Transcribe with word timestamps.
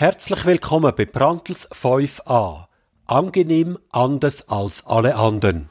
Herzlich 0.00 0.46
willkommen 0.46 0.92
bei 0.96 1.06
Brandtels 1.06 1.68
5a. 1.72 2.66
Angenehm 3.06 3.80
anders 3.90 4.48
als 4.48 4.86
alle 4.86 5.16
anderen. 5.16 5.70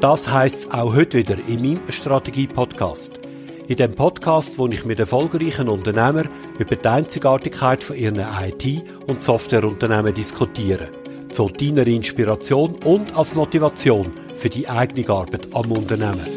Das 0.00 0.28
heißt 0.28 0.74
auch 0.74 0.92
heute 0.92 1.18
wieder 1.18 1.36
in 1.46 1.62
meinem 1.62 1.92
Strategie-Podcast. 1.92 3.20
In 3.68 3.76
dem 3.76 3.94
Podcast, 3.94 4.58
wo 4.58 4.66
ich 4.66 4.84
mit 4.84 4.98
erfolgreichen 4.98 5.68
Unternehmern 5.68 6.28
über 6.58 6.74
die 6.74 6.88
Einzigartigkeit 6.88 7.84
von 7.84 7.94
ihren 7.94 8.18
IT- 8.18 8.82
und 9.06 9.22
Softwareunternehmen 9.22 10.14
diskutiere. 10.14 10.88
Zu 11.30 11.48
deiner 11.48 11.86
Inspiration 11.86 12.74
und 12.82 13.14
als 13.14 13.36
Motivation 13.36 14.12
für 14.34 14.48
die 14.48 14.68
eigene 14.68 15.08
Arbeit 15.10 15.46
am 15.54 15.70
Unternehmen. 15.70 16.35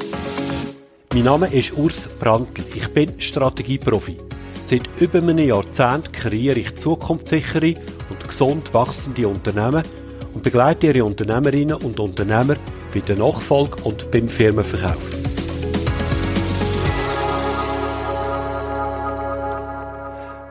Mein 1.11 1.23
Name 1.23 1.51
ist 1.51 1.73
Urs 1.73 2.07
Brandl. 2.07 2.63
Ich 2.75 2.87
bin 2.89 3.19
Strategieprofi. 3.19 4.17
Seit 4.61 4.87
über 4.99 5.17
einem 5.17 5.39
Jahrzehnt 5.39 6.13
kreiere 6.13 6.59
ich 6.59 6.75
zukunftssichere 6.75 7.73
und 8.11 8.27
gesund 8.27 8.71
wachsende 8.75 9.27
Unternehmen 9.27 9.83
und 10.35 10.43
begleite 10.43 10.85
ihre 10.85 11.03
Unternehmerinnen 11.03 11.77
und 11.77 11.99
Unternehmer 11.99 12.57
bei 12.93 12.99
der 12.99 13.15
Nachfolge 13.15 13.81
und 13.85 14.11
beim 14.11 14.29
Firmenverkauf. 14.29 15.01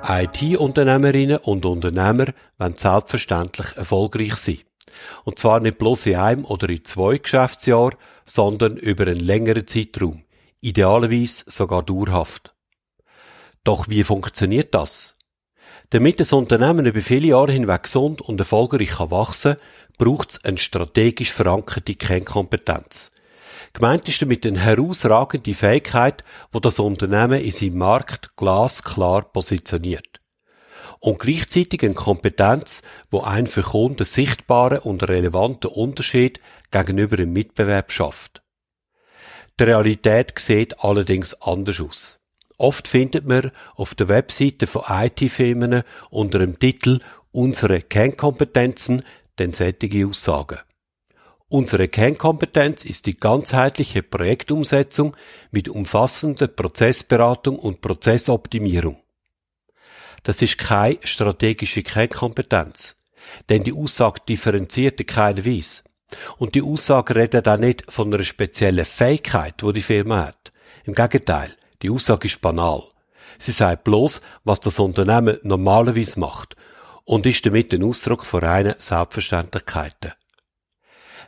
IT-Unternehmerinnen 0.08 1.36
und 1.36 1.64
Unternehmer 1.66 2.32
wollen 2.58 2.76
selbstverständlich 2.76 3.76
erfolgreich 3.76 4.34
sein. 4.34 4.58
Und 5.22 5.38
zwar 5.38 5.60
nicht 5.60 5.78
bloß 5.78 6.06
in 6.06 6.16
einem 6.16 6.44
oder 6.44 6.68
in 6.68 6.84
zwei 6.84 7.18
Geschäftsjahren, 7.18 7.94
sondern 8.26 8.76
über 8.76 9.06
einen 9.06 9.20
längeren 9.20 9.64
Zeitraum. 9.64 10.24
Idealerweise 10.60 11.50
sogar 11.50 11.82
dauerhaft. 11.82 12.54
Doch 13.64 13.88
wie 13.88 14.02
funktioniert 14.02 14.74
das? 14.74 15.18
Damit 15.90 16.20
das 16.20 16.32
Unternehmen 16.32 16.86
über 16.86 17.00
viele 17.00 17.28
Jahre 17.28 17.52
hinweg 17.52 17.84
gesund 17.84 18.20
und 18.20 18.38
erfolgreich 18.38 18.90
kann 18.90 19.10
wachsen 19.10 19.56
braucht 19.98 20.30
es 20.30 20.44
eine 20.44 20.58
strategisch 20.58 21.32
verankerte 21.32 21.94
Kernkompetenz. 21.94 23.10
Gemeint 23.72 24.08
ist 24.08 24.20
damit 24.22 24.46
eine 24.46 24.60
herausragende 24.60 25.54
Fähigkeit, 25.54 26.24
wo 26.52 26.60
das 26.60 26.78
Unternehmen 26.78 27.40
in 27.40 27.50
seinem 27.50 27.78
Markt 27.78 28.36
glasklar 28.36 29.22
positioniert. 29.22 30.20
Und 31.00 31.20
gleichzeitig 31.20 31.82
eine 31.84 31.94
Kompetenz, 31.94 32.82
wo 33.10 33.20
einen 33.20 33.46
für 33.46 33.62
Kunden 33.62 34.04
sichtbaren 34.04 34.78
und 34.78 35.06
relevanten 35.08 35.70
Unterschied 35.70 36.40
gegenüber 36.70 37.16
dem 37.16 37.32
Mitbewerb 37.32 37.92
schafft. 37.92 38.42
Die 39.58 39.64
Realität 39.64 40.38
sieht 40.38 40.84
allerdings 40.84 41.34
anders 41.42 41.80
aus. 41.80 42.24
Oft 42.58 42.86
findet 42.86 43.26
man 43.26 43.50
auf 43.74 43.94
der 43.94 44.08
Webseite 44.08 44.66
von 44.66 44.82
IT-Firmen 44.88 45.82
unter 46.10 46.38
dem 46.38 46.58
Titel 46.58 47.00
Unsere 47.32 47.82
Kernkompetenzen 47.82 49.02
denn 49.38 49.52
sättige 49.52 50.06
Aussagen. 50.06 50.58
Unsere 51.48 51.88
Kernkompetenz 51.88 52.84
ist 52.84 53.06
die 53.06 53.18
ganzheitliche 53.18 54.02
Projektumsetzung 54.02 55.16
mit 55.50 55.68
umfassender 55.68 56.46
Prozessberatung 56.46 57.58
und 57.58 57.80
Prozessoptimierung. 57.80 59.00
Das 60.24 60.42
ist 60.42 60.58
keine 60.58 60.98
strategische 61.04 61.82
Kernkompetenz, 61.82 63.00
denn 63.48 63.62
die 63.62 63.72
Aussage 63.72 64.20
differenziert 64.28 65.06
keiner 65.06 65.46
weiss. 65.46 65.84
Und 66.38 66.54
die 66.54 66.62
Aussage 66.62 67.14
redet 67.14 67.48
auch 67.48 67.58
nicht 67.58 67.84
von 67.90 68.12
einer 68.12 68.24
speziellen 68.24 68.84
Fähigkeit, 68.84 69.54
wo 69.62 69.72
die 69.72 69.82
Firma 69.82 70.26
hat. 70.26 70.52
Im 70.84 70.94
Gegenteil, 70.94 71.54
die 71.82 71.90
Aussage 71.90 72.28
ist 72.28 72.40
banal. 72.40 72.82
Sie 73.38 73.52
sagt 73.52 73.84
bloß, 73.84 74.20
was 74.44 74.60
das 74.60 74.78
Unternehmen 74.78 75.38
normalerweise 75.42 76.18
macht 76.18 76.56
und 77.04 77.26
ist 77.26 77.44
damit 77.46 77.72
ein 77.72 77.84
Ausdruck 77.84 78.24
von 78.24 78.42
reinen 78.42 78.74
Selbstverständlichkeiten. 78.78 80.12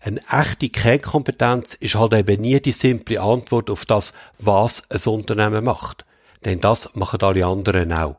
Eine 0.03 0.21
echte 0.31 0.71
Kernkompetenz 0.71 1.75
ist 1.75 1.94
halt 1.94 2.15
eben 2.15 2.41
nie 2.41 2.59
die 2.60 2.72
simple 2.72 3.21
Antwort 3.21 3.69
auf 3.69 3.84
das, 3.84 4.15
was 4.38 4.83
ein 4.91 5.12
Unternehmen 5.12 5.65
macht. 5.65 6.06
Denn 6.44 6.60
das 6.60 6.94
machen 6.94 7.22
alle 7.22 7.44
anderen 7.44 7.93
auch. 7.93 8.16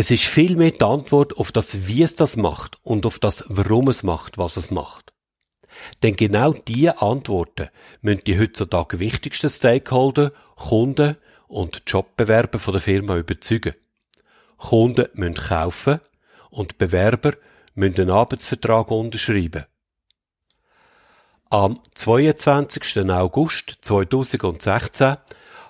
Es 0.00 0.12
ist 0.12 0.26
vielmehr 0.26 0.70
die 0.70 0.84
Antwort 0.84 1.36
auf 1.38 1.50
das, 1.50 1.88
wie 1.88 2.04
es 2.04 2.14
das 2.14 2.36
macht 2.36 2.78
und 2.84 3.04
auf 3.04 3.18
das, 3.18 3.44
warum 3.48 3.88
es 3.88 4.04
macht, 4.04 4.38
was 4.38 4.56
es 4.56 4.70
macht. 4.70 5.12
Denn 6.04 6.14
genau 6.14 6.52
diese 6.52 7.02
Antworten 7.02 7.68
müssen 8.00 8.22
die 8.24 8.38
heutzutage 8.38 9.00
wichtigsten 9.00 9.50
Stakeholder, 9.50 10.30
Kunden 10.54 11.16
und 11.48 11.82
Jobbewerber 11.88 12.60
von 12.60 12.74
der 12.74 12.80
Firma 12.80 13.16
überzeugen. 13.16 13.74
Kunden 14.56 15.08
müssen 15.14 15.34
kaufen 15.34 16.00
und 16.50 16.78
Bewerber 16.78 17.32
müssen 17.74 18.02
einen 18.02 18.10
Arbeitsvertrag 18.10 18.92
unterschreiben. 18.92 19.64
Am 21.50 21.80
22. 21.96 23.10
August 23.10 23.78
2016 23.80 25.16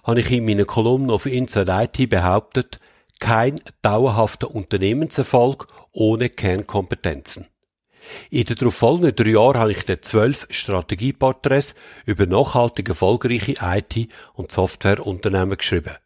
habe 0.05 0.21
ich 0.21 0.31
in 0.31 0.45
meiner 0.45 0.67
Kolumne 0.67 1.15
auf 1.15 1.25
Inside 1.25 1.73
IT 1.73 2.11
behauptet, 2.11 2.79
kein 3.19 3.61
dauerhafter 3.83 4.55
Unternehmenserfolg 4.55 5.69
ohne 5.93 6.29
Kernkompetenzen. 6.29 7.47
In 8.31 8.45
den 8.45 8.57
darauffolgenden 8.57 9.15
drei 9.15 9.31
Jahren 9.31 9.59
habe 9.59 9.73
ich 9.73 9.85
dann 9.85 10.03
zwölf 10.03 10.47
Strategieporträts 10.51 11.75
über 12.07 12.27
nachhaltig 12.27 12.89
erfolgreiche 12.89 13.57
IT- 13.61 14.09
und 14.35 14.51
Softwareunternehmen 14.51 15.59
geschrieben. 15.59 15.97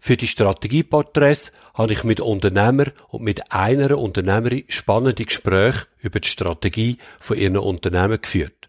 Für 0.00 0.16
die 0.16 0.26
Strategieporträts 0.26 1.52
habe 1.74 1.92
ich 1.92 2.04
mit 2.04 2.20
Unternehmer 2.20 2.86
und 3.08 3.22
mit 3.22 3.52
einer 3.52 3.98
Unternehmerin 3.98 4.64
spannende 4.68 5.24
Gespräche 5.24 5.86
über 5.98 6.20
die 6.20 6.28
Strategie 6.28 6.98
von 7.18 7.36
ihren 7.38 7.58
Unternehmen 7.58 8.20
geführt. 8.20 8.68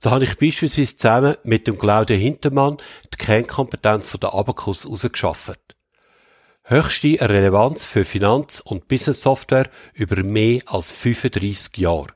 So 0.00 0.10
habe 0.10 0.24
ich 0.24 0.36
beispielsweise 0.36 0.96
zusammen 0.96 1.36
mit 1.44 1.66
dem 1.66 1.78
Claudia 1.78 2.16
Hintermann 2.16 2.76
die 3.12 3.16
Kernkompetenz 3.16 4.08
von 4.08 4.20
der 4.20 4.34
Abacus 4.34 4.84
herausgeschafft. 4.84 5.76
Höchste 6.66 7.20
Relevanz 7.20 7.84
für 7.84 8.06
Finanz- 8.06 8.60
und 8.60 8.88
Business-Software 8.88 9.68
über 9.92 10.22
mehr 10.22 10.62
als 10.64 10.92
35 10.92 11.76
Jahre. 11.76 12.14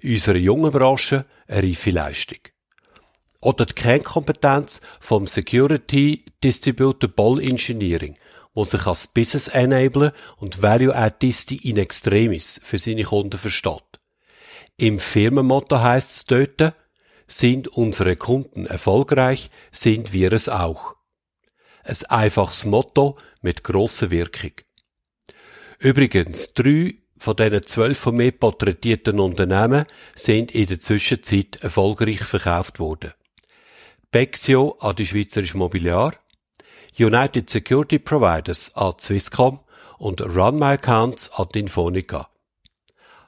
In 0.00 0.12
unserer 0.12 0.36
jungen 0.36 0.70
Branche 0.70 1.24
eine 1.48 1.64
reife 1.64 1.90
Leistung. 1.90 2.38
Oder 3.40 3.66
die 3.66 3.72
Kernkompetenz 3.72 4.82
vom 5.00 5.26
Security 5.26 6.24
Distributor 6.44 7.10
Ball 7.10 7.40
Engineering, 7.40 8.16
wo 8.54 8.62
sich 8.62 8.86
als 8.86 9.08
Business 9.08 9.48
Enabler 9.48 10.12
und 10.36 10.62
Value 10.62 10.94
Addiste 10.94 11.56
in 11.56 11.76
extremis 11.76 12.60
für 12.62 12.78
seine 12.78 13.02
Kunden 13.02 13.36
versteht. 13.36 13.98
Im 14.76 15.00
Firmenmotto 15.00 15.80
heißt 15.80 16.10
es 16.10 16.24
dort, 16.24 16.74
sind 17.26 17.66
unsere 17.66 18.14
Kunden 18.14 18.66
erfolgreich, 18.66 19.50
sind 19.72 20.12
wir 20.12 20.32
es 20.32 20.48
auch. 20.48 20.94
Ein 21.82 21.96
einfaches 22.10 22.64
Motto 22.64 23.16
mit 23.40 23.64
grosser 23.64 24.10
Wirkung. 24.10 24.52
Übrigens, 25.78 26.54
drei 26.54 26.94
von 27.18 27.36
diesen 27.36 27.62
zwölf 27.64 27.98
von 27.98 28.16
mir 28.16 28.32
porträtierten 28.32 29.20
Unternehmen 29.20 29.84
sind 30.14 30.52
in 30.52 30.66
der 30.66 30.80
Zwischenzeit 30.80 31.58
erfolgreich 31.62 32.20
verkauft 32.20 32.80
worden. 32.80 33.12
Bexio 34.10 34.76
an 34.80 34.96
die 34.96 35.06
Schweizerische 35.06 35.56
Mobiliar, 35.56 36.14
United 36.98 37.48
Security 37.48 37.98
Providers 37.98 38.74
an 38.74 38.94
Swisscom 38.98 39.60
und 39.98 40.20
Run 40.22 40.58
My 40.58 40.72
Accounts 40.72 41.30
an 41.32 41.48
die 41.54 41.60
Infonica. 41.60 42.28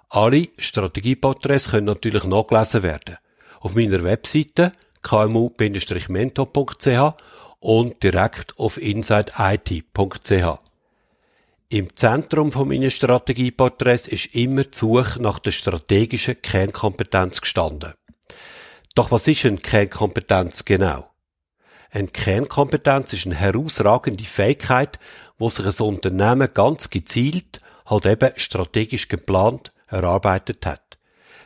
Alle 0.09 0.49
Strategieporträts 0.59 1.71
können 1.71 1.87
natürlich 1.87 2.25
nachgelesen 2.25 2.83
werden. 2.83 3.17
Auf 3.61 3.75
meiner 3.75 4.03
Webseite 4.03 4.73
kmu-mentor.ch 5.03 7.15
und 7.63 8.03
direkt 8.03 8.59
auf 8.59 8.77
insideit.ch. 8.77 10.59
Im 11.69 11.97
Zentrum 11.97 12.53
von 12.53 12.69
meiner 12.69 12.91
Strategieporträts 12.91 14.09
ist 14.09 14.35
immer 14.35 14.65
die 14.65 14.77
Suche 14.77 15.23
nach 15.23 15.39
der 15.39 15.53
strategischen 15.53 16.43
Kernkompetenz 16.43 17.41
gestanden. 17.41 17.95
Doch 18.95 19.11
was 19.11 19.29
ist 19.29 19.47
eine 19.47 19.57
Kernkompetenz 19.57 20.65
genau? 20.65 21.09
Eine 21.91 22.09
Kernkompetenz 22.09 23.13
ist 23.13 23.27
eine 23.27 23.37
herausragende 23.37 24.25
Fähigkeit, 24.25 24.99
wo 25.39 25.49
sich 25.49 25.65
ein 25.65 25.87
Unternehmen 25.87 26.49
ganz 26.53 26.91
gezielt, 26.91 27.61
halt 27.87 28.07
eben 28.07 28.33
strategisch 28.37 29.09
geplant, 29.09 29.73
erarbeitet 29.87 30.67
hat. 30.67 30.99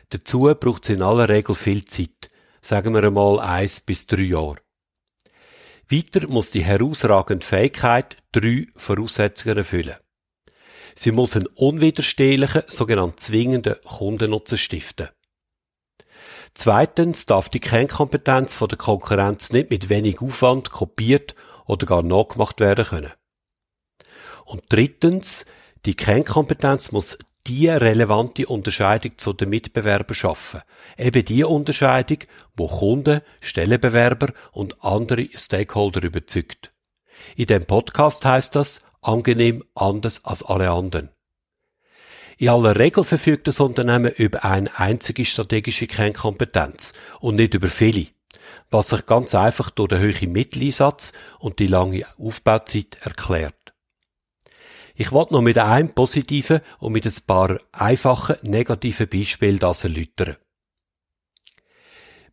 Dazu 0.09 0.53
braucht 0.59 0.83
es 0.83 0.89
in 0.89 1.03
aller 1.03 1.29
Regel 1.29 1.53
viel 1.55 1.85
Zeit. 1.85 2.29
Sagen 2.61 2.93
wir 2.95 3.03
einmal 3.03 3.39
eins 3.39 3.81
bis 3.81 4.07
drei 4.07 4.23
Jahre. 4.23 4.66
Weiter 5.89 6.27
muss 6.27 6.51
die 6.51 6.63
herausragende 6.63 7.45
Fähigkeit 7.45 8.17
drei 8.33 8.67
Voraussetzungen 8.75 9.57
erfüllen. 9.57 9.95
Sie 10.95 11.11
muss 11.11 11.35
einen 11.35 11.47
unwiderstehlichen, 11.47 12.63
sogenannten 12.67 13.17
zwingenden 13.17 13.75
Kundennutzen 13.85 14.57
stiften. 14.57 15.09
Zweitens 16.55 17.25
darf 17.25 17.49
die 17.49 17.59
Kernkompetenz 17.59 18.51
von 18.51 18.67
der 18.67 18.79
Konkurrenz 18.79 19.51
nicht 19.51 19.69
mit 19.69 19.89
wenig 19.89 20.21
Aufwand 20.21 20.71
kopiert 20.71 21.35
oder 21.67 21.85
gar 21.85 22.03
nachgemacht 22.03 22.59
werden 22.59 22.85
können. 22.85 23.13
Und 24.43 24.63
drittens, 24.69 25.45
die 25.85 25.93
Kernkompetenz 25.93 26.91
muss 26.91 27.17
die 27.47 27.69
relevante 27.69 28.45
Unterscheidung 28.47 29.17
zu 29.17 29.33
den 29.33 29.49
Mitbewerbern 29.49 30.15
schaffen. 30.15 30.61
Eben 30.97 31.23
die 31.25 31.43
Unterscheidung, 31.43 32.19
wo 32.55 32.67
Kunden, 32.67 33.21
Stellenbewerber 33.41 34.33
und 34.51 34.83
andere 34.83 35.29
Stakeholder 35.33 36.03
überzeugt. 36.03 36.71
In 37.35 37.47
dem 37.47 37.65
Podcast 37.65 38.25
heißt 38.25 38.55
das 38.55 38.83
angenehm 39.01 39.63
anders 39.75 40.25
als 40.25 40.43
alle 40.43 40.69
anderen. 40.69 41.09
In 42.37 42.49
aller 42.49 42.77
Regel 42.77 43.03
verfügt 43.03 43.47
das 43.47 43.59
Unternehmen 43.59 44.11
über 44.11 44.45
eine 44.45 44.69
einzige 44.77 45.25
strategische 45.25 45.87
Kernkompetenz 45.87 46.93
und 47.19 47.35
nicht 47.35 47.55
über 47.55 47.67
viele, 47.67 48.07
was 48.69 48.89
sich 48.89 49.05
ganz 49.07 49.33
einfach 49.33 49.71
durch 49.71 49.89
den 49.89 50.01
hohen 50.01 50.31
Mitteleinsatz 50.31 51.13
und 51.39 51.57
die 51.57 51.67
lange 51.67 52.05
Aufbauzeit 52.19 52.97
erklärt. 53.01 53.56
Ich 54.99 55.11
wollte 55.11 55.35
noch 55.35 55.41
mit 55.41 55.59
einem 55.59 55.93
positiven 55.93 56.61
und 56.79 56.91
mit 56.91 57.05
ein 57.05 57.13
paar 57.27 57.59
einfachen 57.71 58.37
negativen 58.41 59.07
Beispielen 59.07 59.59
das 59.59 59.83
erläutern. 59.83 60.37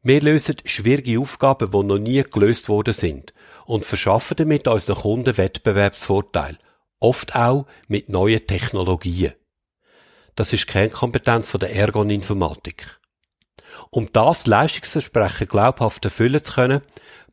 Wir 0.02 0.22
lösen 0.22 0.56
schwierige 0.64 1.20
Aufgaben, 1.20 1.70
die 1.70 1.82
noch 1.82 1.98
nie 1.98 2.22
gelöst 2.22 2.70
worden 2.70 2.94
sind 2.94 3.34
und 3.66 3.84
verschaffen 3.84 4.38
damit 4.38 4.66
unseren 4.66 4.96
Kunden 4.96 5.36
Wettbewerbsvorteil, 5.36 6.56
oft 7.00 7.36
auch 7.36 7.66
mit 7.88 8.08
neuen 8.08 8.46
Technologien. 8.46 9.34
Das 10.34 10.54
ist 10.54 10.66
Kernkompetenz 10.66 11.48
von 11.48 11.60
der 11.60 11.74
Ergon-Informatik. 11.76 12.98
Um 13.90 14.10
das 14.10 14.46
Leistungsversprechen 14.46 15.48
glaubhaft 15.48 16.06
erfüllen 16.06 16.42
zu 16.42 16.54
können, 16.54 16.80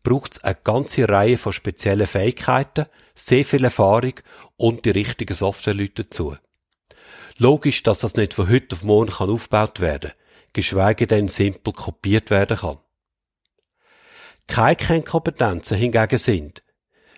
braucht 0.03 0.33
es 0.33 0.43
eine 0.43 0.57
ganze 0.61 1.07
Reihe 1.07 1.37
von 1.37 1.53
speziellen 1.53 2.07
Fähigkeiten, 2.07 2.85
sehr 3.15 3.45
viel 3.45 3.63
Erfahrung 3.63 4.15
und 4.61 4.85
die 4.85 4.91
richtigen 4.91 5.33
Softwareleute 5.33 6.03
dazu. 6.03 6.37
Logisch, 7.37 7.81
dass 7.81 8.01
das 8.01 8.15
nicht 8.15 8.35
von 8.35 8.47
heute 8.47 8.75
auf 8.75 8.83
morgen 8.83 9.09
kann 9.09 9.31
aufgebaut 9.31 9.79
werden, 9.79 10.11
geschweige 10.53 11.07
denn 11.07 11.27
simpel 11.27 11.73
kopiert 11.73 12.29
werden 12.29 12.57
kann. 12.57 12.77
Keine 14.45 14.75
Kernkompetenzen 14.75 15.77
hingegen 15.77 16.19
sind, 16.19 16.63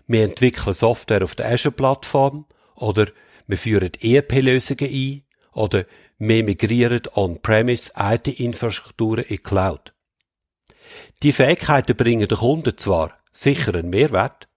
wir 0.07 0.24
entwickeln 0.24 0.74
Software 0.74 1.24
auf 1.24 1.36
der 1.36 1.51
Azure-Plattform 1.51 2.45
oder 2.75 3.07
wir 3.48 3.57
führen 3.57 3.92
ERP-Lösungen 4.00 4.90
ein 4.90 5.24
oder 5.51 5.86
wir 6.18 6.44
migrieren 6.45 7.01
on-premise 7.13 7.92
IT-Infrastrukturen 7.98 9.25
in 9.25 9.44
Cloud. 9.44 9.94
Die 11.24 11.34
Fähigkeiten 11.34 11.98
bringen 11.98 12.28
den 12.28 12.38
Kunden 12.38 12.78
zwar 12.78 13.18
sicher 13.31 13.75
einen 13.75 13.90
Mehrwert, 13.90 14.48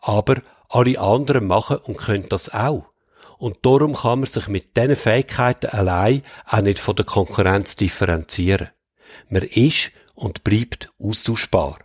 aber 0.00 0.42
alle 0.72 0.98
anderen 0.98 1.46
machen 1.46 1.76
und 1.78 1.98
können 1.98 2.28
das 2.28 2.52
auch. 2.52 2.90
Und 3.38 3.58
darum 3.62 3.94
kann 3.94 4.20
man 4.20 4.28
sich 4.28 4.48
mit 4.48 4.76
diesen 4.76 4.96
Fähigkeiten 4.96 5.66
allein 5.66 6.22
auch 6.46 6.60
nicht 6.60 6.78
von 6.78 6.96
der 6.96 7.04
Konkurrenz 7.04 7.76
differenzieren. 7.76 8.70
Man 9.28 9.42
ist 9.42 9.90
und 10.14 10.44
bleibt 10.44 10.92
austauschbar. 11.00 11.78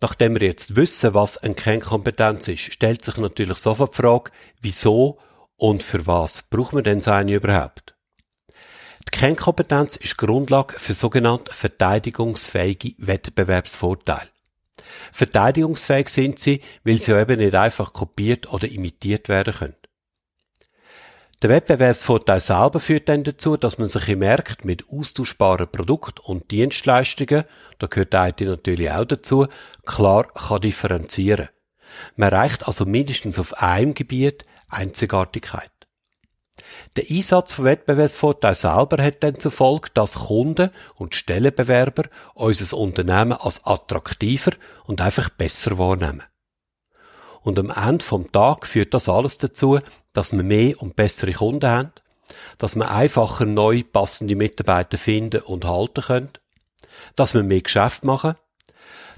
Nachdem 0.00 0.38
wir 0.38 0.46
jetzt 0.46 0.76
wissen, 0.76 1.14
was 1.14 1.38
eine 1.38 1.54
Kernkompetenz 1.54 2.48
ist, 2.48 2.72
stellt 2.72 3.02
sich 3.04 3.16
natürlich 3.16 3.56
sofort 3.56 3.94
die 3.94 4.02
Frage, 4.02 4.30
wieso 4.60 5.18
und 5.56 5.82
für 5.82 6.06
was 6.06 6.42
braucht 6.42 6.74
man 6.74 6.84
denn 6.84 7.00
so 7.00 7.12
eine 7.12 7.34
überhaupt? 7.34 7.96
Die 9.06 9.18
Kernkompetenz 9.18 9.96
ist 9.96 10.18
Grundlage 10.18 10.78
für 10.78 10.92
sogenannte 10.92 11.52
verteidigungsfähige 11.54 12.94
Wettbewerbsvorteile. 12.98 14.28
Verteidigungsfähig 15.12 16.08
sind 16.08 16.38
sie, 16.38 16.60
weil 16.84 16.98
sie 16.98 17.12
eben 17.12 17.38
nicht 17.38 17.54
einfach 17.54 17.92
kopiert 17.92 18.52
oder 18.52 18.68
imitiert 18.68 19.28
werden 19.28 19.54
können. 19.54 19.76
Der 21.42 21.50
Wettbewerbsvorteil 21.50 22.40
selber 22.40 22.80
führt 22.80 23.10
dann 23.10 23.22
dazu, 23.22 23.58
dass 23.58 23.76
man 23.76 23.86
sich 23.88 24.08
im 24.08 24.20
Markt 24.20 24.64
mit 24.64 24.88
austauschbaren 24.88 25.70
Produkten 25.70 26.20
und 26.22 26.50
Dienstleistungen, 26.50 27.44
da 27.78 27.86
gehört 27.88 28.14
IT 28.14 28.40
natürlich 28.40 28.90
auch 28.90 29.04
dazu, 29.04 29.46
klar 29.84 30.26
kann 30.32 30.62
differenzieren. 30.62 31.50
Man 32.16 32.32
erreicht 32.32 32.66
also 32.66 32.86
mindestens 32.86 33.38
auf 33.38 33.62
einem 33.62 33.92
Gebiet 33.92 34.44
Einzigartigkeit. 34.68 35.75
Der 36.96 37.04
Einsatz 37.10 37.52
von 37.52 37.66
Wettbewerbsvorteil 37.66 38.54
selber 38.54 39.02
hat 39.02 39.22
dann 39.22 39.38
zur 39.38 39.50
Folge, 39.50 39.90
dass 39.94 40.14
Kunden 40.14 40.70
und 40.96 41.14
Stellenbewerber 41.14 42.04
unser 42.34 42.76
Unternehmen 42.76 43.34
als 43.34 43.66
attraktiver 43.66 44.52
und 44.84 45.00
einfach 45.00 45.28
besser 45.28 45.78
wahrnehmen. 45.78 46.22
Und 47.42 47.58
am 47.58 47.70
Ende 47.70 48.04
vom 48.04 48.32
Tag 48.32 48.66
führt 48.66 48.94
das 48.94 49.08
alles 49.08 49.38
dazu, 49.38 49.78
dass 50.12 50.32
wir 50.32 50.42
mehr 50.42 50.80
und 50.82 50.96
bessere 50.96 51.32
Kunden 51.32 51.70
haben, 51.70 51.92
dass 52.58 52.74
wir 52.74 52.90
einfacher 52.90 53.44
neu 53.44 53.82
passende 53.84 54.34
Mitarbeiter 54.34 54.98
finden 54.98 55.42
und 55.42 55.64
halten 55.64 56.02
können, 56.02 56.30
dass 57.14 57.34
wir 57.34 57.42
mehr 57.42 57.60
Geschäft 57.60 58.04
machen, 58.04 58.34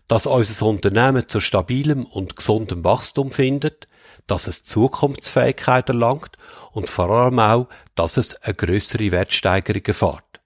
dass 0.08 0.26
unser 0.26 0.66
Unternehmen 0.66 1.28
zu 1.28 1.40
stabilem 1.40 2.04
und 2.04 2.36
gesundem 2.36 2.84
Wachstum 2.84 3.30
findet, 3.30 3.88
dass 4.28 4.46
es 4.46 4.62
Zukunftsfähigkeit 4.62 5.88
erlangt 5.88 6.38
und 6.72 6.88
vor 6.88 7.10
allem 7.10 7.40
auch, 7.40 7.68
dass 7.96 8.16
es 8.16 8.40
eine 8.42 8.54
größere 8.54 9.10
Wertsteigerung 9.10 9.82
erfährt. 9.84 10.40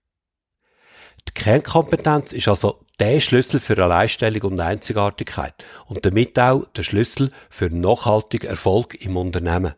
Die 1.29 1.33
Kernkompetenz 1.33 2.33
ist 2.33 2.49
also 2.49 2.85
der 2.99 3.21
Schlüssel 3.21 3.61
für 3.61 3.83
Alleinstellung 3.83 4.53
und 4.53 4.61
Einzigartigkeit 4.61 5.55
und 5.87 6.05
damit 6.05 6.39
auch 6.39 6.65
der 6.77 6.83
Schlüssel 6.83 7.33
für 7.51 7.71
nachhaltigen 7.71 8.49
Erfolg 8.49 8.95
im 8.95 9.17
Unternehmen. 9.17 9.75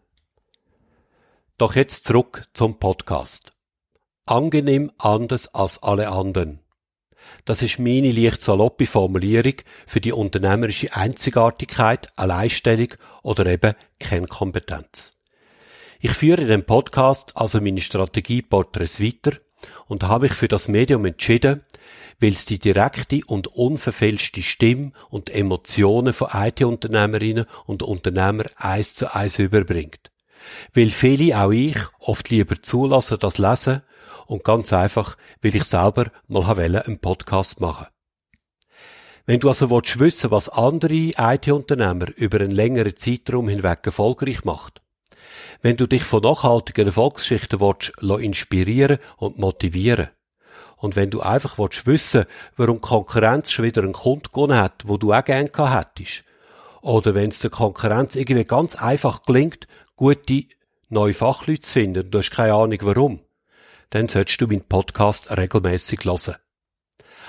Doch 1.59 1.75
jetzt 1.75 2.07
zurück 2.07 2.49
zum 2.53 2.79
Podcast. 2.79 3.53
Angenehm 4.27 4.91
anders 4.99 5.55
als 5.55 5.83
alle 5.83 6.09
anderen. 6.09 6.64
Das 7.45 7.63
ist 7.63 7.79
meine 7.79 8.11
leicht 8.11 8.41
saloppe 8.41 8.87
Formulierung 8.87 9.55
für 9.87 10.01
die 10.01 10.13
unternehmerische 10.13 10.95
Einzigartigkeit, 10.95 12.09
Alleinstellung 12.17 12.89
oder 13.23 13.47
eben 13.47 13.75
Kernkompetenz. 13.99 15.19
Ich 16.01 16.13
führe 16.13 16.47
dem 16.47 16.65
Podcast 16.65 17.33
also 17.35 17.61
meine 17.61 17.81
Strategie 17.81 18.43
Porträts 18.43 19.01
weiter 19.01 19.39
und 19.87 20.03
habe 20.05 20.25
mich 20.25 20.35
für 20.35 20.49
das 20.49 20.69
Medium 20.69 21.05
entschieden, 21.05 21.63
weil 22.21 22.33
es 22.33 22.47
die 22.47 22.59
direkte 22.59 23.21
und 23.27 23.49
unverfälschte 23.49 24.43
Stimme 24.43 24.93
und 25.11 25.31
Emotionen 25.31 26.13
von 26.13 26.29
IT-Unternehmerinnen 26.33 27.47
und 27.67 27.83
Unternehmern 27.83 28.49
eins 28.57 28.95
zu 28.95 29.15
eins 29.15 29.39
überbringt. 29.39 30.11
Weil 30.75 30.91
viele, 30.91 31.39
auch 31.39 31.51
ich, 31.51 31.79
oft 32.01 32.31
lieber 32.31 32.61
zulassen, 32.61 33.19
das 33.21 33.39
lesen 33.39 33.83
und 34.27 34.45
ganz 34.45 34.73
einfach, 34.73 35.17
weil 35.43 35.55
ich 35.55 35.65
selber 35.65 36.07
mal 36.29 36.59
einen 36.59 36.99
Podcast 36.99 37.61
machen. 37.61 37.87
Wenn 39.27 39.41
du 39.41 39.49
also 39.49 39.71
willst 39.71 39.99
wissen, 39.99 40.31
was 40.31 40.51
andere 40.51 41.13
IT-Unternehmer 41.17 42.09
über 42.17 42.41
einen 42.41 42.51
längeren 42.51 42.95
Zeitraum 42.95 43.49
hinweg 43.49 43.81
erfolgreich 43.85 44.45
macht, 44.45 44.83
wenn 45.63 45.79
du 45.79 45.87
dich 45.87 46.05
von 46.05 46.23
nachhaltigen 46.23 46.89
Erfolgsgeschichten 46.89 47.59
willst, 47.59 47.93
inspirieren 48.23 48.99
und 49.17 49.39
motivieren. 49.39 50.09
Und 50.77 50.97
wenn 50.97 51.09
du 51.09 51.23
einfach 51.23 51.57
willst 51.59 51.87
wissen, 51.87 52.27
warum 52.59 52.83
Konkurrenz 52.83 53.51
schon 53.51 53.65
wieder 53.65 53.83
einen 53.83 53.95
Kunden 53.95 54.31
gewonnen 54.31 54.59
hat, 54.59 54.83
wo 54.85 54.99
du 54.99 55.15
auch 55.15 55.25
gerne 55.25 55.51
hättest, 55.51 56.25
oder 56.83 57.15
wenn 57.15 57.31
es 57.31 57.39
der 57.39 57.51
Konkurrenz 57.51 58.17
irgendwie 58.17 58.45
ganz 58.45 58.77
einfach 58.77 59.23
gelingt, 59.23 59.67
gute 59.97 60.45
neue 60.91 61.15
Fachleute 61.15 61.61
zu 61.61 61.73
finden, 61.73 62.11
du 62.11 62.19
hast 62.19 62.31
keine 62.31 62.53
Ahnung 62.53 62.79
warum, 62.83 63.21
dann 63.91 64.09
solltest 64.09 64.41
du 64.41 64.47
meinen 64.47 64.69
Podcast 64.69 65.37
regelmäßig 65.37 66.05
hören. 66.05 66.37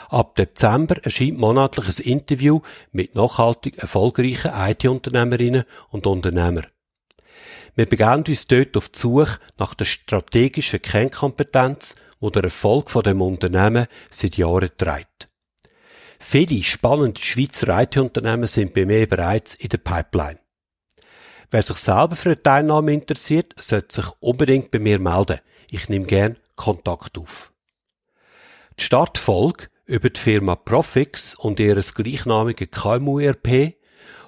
Ab 0.09 0.35
Dezember 0.35 1.03
erscheint 1.03 1.37
monatlich 1.37 1.99
ein 1.99 2.05
Interview 2.05 2.61
mit 2.91 3.15
nachhaltig 3.15 3.77
erfolgreichen 3.79 4.51
IT-Unternehmerinnen 4.53 5.63
und 5.89 6.05
Unternehmern. 6.05 6.67
Wir 7.75 7.87
begeben 7.87 8.23
uns 8.27 8.47
dort 8.47 8.77
auf 8.77 8.89
die 8.89 8.99
Suche 8.99 9.39
nach 9.57 9.73
der 9.73 9.85
strategischen 9.85 10.81
Kernkompetenz, 10.81 11.95
wo 12.19 12.29
der 12.29 12.45
Erfolg 12.45 12.89
von 12.89 13.03
dem 13.03 13.21
Unternehmen 13.21 13.87
seit 14.09 14.37
Jahren 14.37 14.69
treibt. 14.77 15.29
Viele 16.19 16.63
spannende 16.63 17.21
Schweizer 17.21 17.81
IT-Unternehmen 17.81 18.47
sind 18.47 18.73
bei 18.73 18.85
mir 18.85 19.07
bereits 19.07 19.55
in 19.55 19.69
der 19.69 19.79
Pipeline. 19.79 20.39
Wer 21.51 21.63
sich 21.63 21.77
selber 21.77 22.15
für 22.15 22.29
eine 22.29 22.41
Teilnahme 22.41 22.93
interessiert, 22.93 23.53
sollte 23.59 23.95
sich 23.95 24.11
unbedingt 24.21 24.71
bei 24.71 24.79
mir 24.79 24.99
melden. 24.99 25.39
Ich 25.69 25.89
nehme 25.89 26.05
gern 26.05 26.37
Kontakt 26.55 27.17
auf. 27.17 27.51
Die 28.79 28.83
Startfolge 28.83 29.67
über 29.85 30.09
die 30.09 30.19
Firma 30.19 30.55
Profix 30.55 31.35
und 31.35 31.59
ihres 31.59 31.93
gleichnamigen 31.93 32.69
KMU-RP 32.71 33.75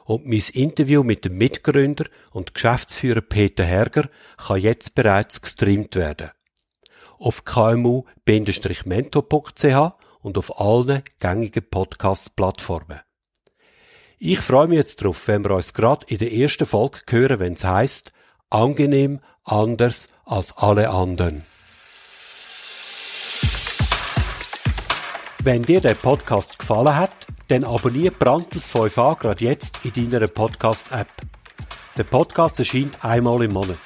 und 0.06 0.26
mein 0.26 0.44
Interview 0.54 1.04
mit 1.04 1.26
dem 1.26 1.38
Mitgründer 1.38 2.06
und 2.32 2.54
Geschäftsführer 2.54 3.22
Peter 3.22 3.66
Herger 3.66 4.10
kann 4.38 4.62
jetzt 4.62 4.96
bereits 4.96 5.42
gestreamt 5.42 5.96
werden. 5.96 6.32
Auf 7.20 7.44
kmu-mentor.ch 7.44 8.06
und 10.22 10.38
auf 10.38 10.62
allen 10.62 11.04
gängigen 11.20 11.70
Podcast-Plattformen. 11.70 13.02
Ich 14.20 14.40
freue 14.40 14.68
mich 14.68 14.78
jetzt 14.78 15.04
drauf, 15.04 15.28
wenn 15.28 15.44
wir 15.44 15.52
uns 15.52 15.74
gerade 15.74 16.06
in 16.08 16.18
der 16.20 16.32
ersten 16.32 16.66
Folge 16.66 17.02
hören, 17.10 17.40
wenn 17.40 17.54
es 17.54 17.64
heisst, 17.64 18.12
angenehm 18.50 19.20
anders 19.44 20.10
als 20.26 20.58
alle 20.58 20.90
anderen. 20.90 21.46
Wenn 25.48 25.64
dir 25.64 25.80
der 25.80 25.94
Podcast 25.94 26.60
gefallen 26.60 26.98
hat, 26.98 27.14
dann 27.48 27.64
abonniere 27.64 28.12
Brandtels 28.12 28.70
5a 28.70 29.18
gerade 29.18 29.46
jetzt 29.46 29.80
in 29.86 30.10
deiner 30.10 30.28
Podcast-App. 30.28 31.08
Der 31.96 32.04
Podcast 32.04 32.60
erscheint 32.60 33.02
einmal 33.02 33.42
im 33.44 33.54
Monat. 33.54 33.78